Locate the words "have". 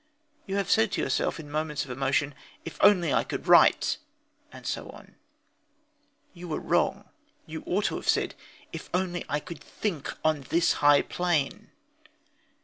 0.55-0.71, 7.97-8.09